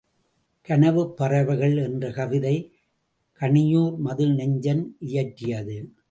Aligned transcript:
கனவுப் 0.67 1.17
பறவைகள் 1.17 1.77
என்ற 1.77 2.11
கவிதை 2.11 2.71
கணியூர் 3.41 3.97
மது 3.97 4.25
நெஞ்சன் 4.25 4.83
இயற்றியது. 4.99 5.93